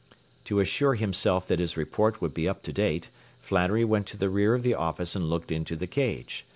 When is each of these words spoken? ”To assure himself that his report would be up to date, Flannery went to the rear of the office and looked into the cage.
”To 0.45 0.59
assure 0.59 0.95
himself 0.95 1.45
that 1.45 1.59
his 1.59 1.77
report 1.77 2.21
would 2.21 2.33
be 2.33 2.49
up 2.49 2.63
to 2.63 2.73
date, 2.73 3.09
Flannery 3.39 3.85
went 3.85 4.07
to 4.07 4.17
the 4.17 4.31
rear 4.31 4.55
of 4.55 4.63
the 4.63 4.73
office 4.73 5.15
and 5.15 5.29
looked 5.29 5.51
into 5.51 5.75
the 5.75 5.85
cage. 5.85 6.43